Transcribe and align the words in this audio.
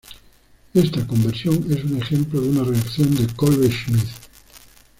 Esta 0.73 1.05
conversión 1.05 1.63
es 1.71 1.83
un 1.83 2.01
ejemplo 2.01 2.41
de 2.41 2.49
una 2.49 2.63
reacción 2.63 3.13
de 3.13 3.27
Kolbe-Schmitt. 3.35 4.09